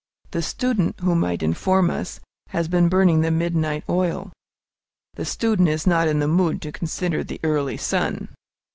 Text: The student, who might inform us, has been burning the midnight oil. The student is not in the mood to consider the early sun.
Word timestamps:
The 0.31 0.41
student, 0.41 0.99
who 1.01 1.13
might 1.13 1.43
inform 1.43 1.91
us, 1.91 2.19
has 2.49 2.67
been 2.67 2.89
burning 2.89 3.21
the 3.21 3.29
midnight 3.29 3.83
oil. 3.87 4.31
The 5.13 5.25
student 5.25 5.69
is 5.69 5.85
not 5.85 6.07
in 6.07 6.17
the 6.17 6.27
mood 6.27 6.59
to 6.63 6.71
consider 6.71 7.23
the 7.23 7.39
early 7.43 7.77
sun. 7.77 8.29